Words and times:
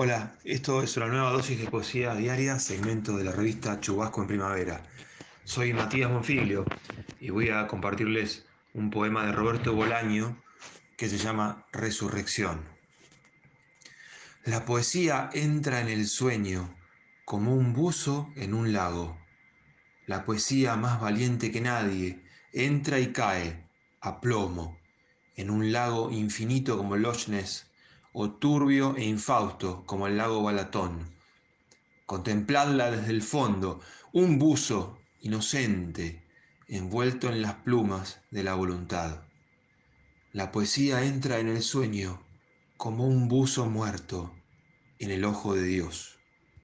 Hola, 0.00 0.38
esto 0.44 0.80
es 0.84 0.96
una 0.96 1.08
nueva 1.08 1.32
dosis 1.32 1.58
de 1.58 1.68
poesía 1.68 2.14
diaria, 2.14 2.60
segmento 2.60 3.16
de 3.16 3.24
la 3.24 3.32
revista 3.32 3.80
Chubasco 3.80 4.20
en 4.22 4.28
Primavera. 4.28 4.84
Soy 5.42 5.72
Matías 5.72 6.08
Monfiglio 6.08 6.64
y 7.18 7.30
voy 7.30 7.48
a 7.48 7.66
compartirles 7.66 8.46
un 8.74 8.90
poema 8.90 9.26
de 9.26 9.32
Roberto 9.32 9.74
Bolaño 9.74 10.40
que 10.96 11.08
se 11.08 11.18
llama 11.18 11.66
Resurrección. 11.72 12.64
La 14.44 14.64
poesía 14.64 15.30
entra 15.32 15.80
en 15.80 15.88
el 15.88 16.06
sueño 16.06 16.72
como 17.24 17.56
un 17.56 17.72
buzo 17.72 18.32
en 18.36 18.54
un 18.54 18.72
lago. 18.72 19.18
La 20.06 20.24
poesía 20.24 20.76
más 20.76 21.00
valiente 21.00 21.50
que 21.50 21.60
nadie 21.60 22.22
entra 22.52 23.00
y 23.00 23.10
cae 23.10 23.68
a 24.00 24.20
plomo 24.20 24.78
en 25.34 25.50
un 25.50 25.72
lago 25.72 26.12
infinito 26.12 26.78
como 26.78 26.96
Loch 26.96 27.26
Ness 27.26 27.68
o 28.20 28.32
turbio 28.32 28.96
e 28.96 29.04
infausto 29.04 29.84
como 29.86 30.08
el 30.08 30.16
lago 30.16 30.42
Balatón. 30.42 31.14
Contempladla 32.04 32.90
desde 32.90 33.12
el 33.12 33.22
fondo, 33.22 33.80
un 34.12 34.40
buzo 34.40 34.98
inocente 35.20 36.24
envuelto 36.66 37.28
en 37.28 37.42
las 37.42 37.54
plumas 37.54 38.20
de 38.32 38.42
la 38.42 38.54
voluntad. 38.54 39.22
La 40.32 40.50
poesía 40.50 41.04
entra 41.04 41.38
en 41.38 41.48
el 41.48 41.62
sueño 41.62 42.20
como 42.76 43.06
un 43.06 43.28
buzo 43.28 43.66
muerto 43.66 44.34
en 44.98 45.12
el 45.12 45.24
ojo 45.24 45.54
de 45.54 45.62
Dios. 45.62 46.17